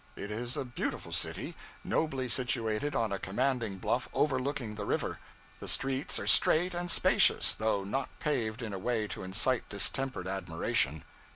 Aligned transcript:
It 0.15 0.31
is 0.31 0.57
a 0.57 0.65
beautiful 0.65 1.11
city, 1.11 1.55
nobly 1.83 2.27
situated 2.27 2.95
on 2.95 3.11
a 3.11 3.19
commanding 3.19 3.77
bluff 3.77 4.09
overlooking 4.15 4.73
the 4.73 4.83
river. 4.83 5.19
The 5.59 5.67
streets 5.67 6.17
are 6.17 6.25
straight 6.25 6.73
and 6.73 6.89
spacious, 6.89 7.53
though 7.53 7.83
not 7.83 8.09
paved 8.19 8.63
in 8.63 8.73
a 8.73 8.79
way 8.79 9.07
to 9.09 9.21
incite 9.21 9.69
distempered 9.69 10.27
admiration. 10.27 11.03